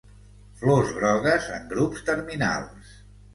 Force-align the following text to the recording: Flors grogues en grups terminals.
Flors 0.61 0.93
grogues 0.95 1.49
en 1.59 1.69
grups 1.75 2.03
terminals. 2.09 2.97